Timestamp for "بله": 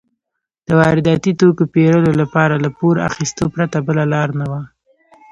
3.87-4.03